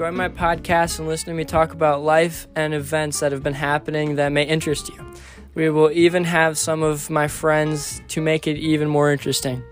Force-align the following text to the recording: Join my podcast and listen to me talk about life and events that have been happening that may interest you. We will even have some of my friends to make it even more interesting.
Join 0.00 0.16
my 0.16 0.30
podcast 0.30 0.98
and 0.98 1.06
listen 1.06 1.26
to 1.26 1.34
me 1.34 1.44
talk 1.44 1.74
about 1.74 2.00
life 2.00 2.48
and 2.56 2.72
events 2.72 3.20
that 3.20 3.32
have 3.32 3.42
been 3.42 3.52
happening 3.52 4.14
that 4.14 4.32
may 4.32 4.44
interest 4.44 4.88
you. 4.88 5.12
We 5.54 5.68
will 5.68 5.90
even 5.90 6.24
have 6.24 6.56
some 6.56 6.82
of 6.82 7.10
my 7.10 7.28
friends 7.28 8.00
to 8.08 8.22
make 8.22 8.46
it 8.46 8.56
even 8.56 8.88
more 8.88 9.12
interesting. 9.12 9.62